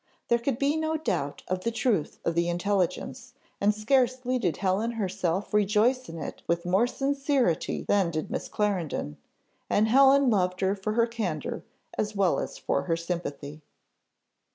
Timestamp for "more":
6.65-6.87